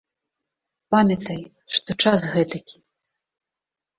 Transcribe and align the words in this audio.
Памятай, 0.93 1.41
што 1.75 1.97
час 2.07 2.19
гэтакі. 2.37 2.77